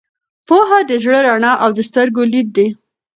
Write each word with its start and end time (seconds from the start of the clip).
پوهه 0.47 0.79
د 0.89 0.91
زړه 1.03 1.19
رڼا 1.27 1.53
او 1.63 1.69
د 1.77 1.79
سترګو 1.89 2.21
لید 2.33 2.47
دی. 2.57 2.67